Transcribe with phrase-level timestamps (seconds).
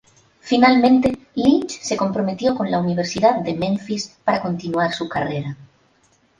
[0.39, 5.55] Finalmente, Lynch se comprometió con la Universidad de Memphis para continuar su carrera.